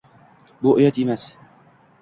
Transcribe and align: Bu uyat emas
Bu 0.63 0.73
uyat 0.77 0.97
emas 1.05 1.31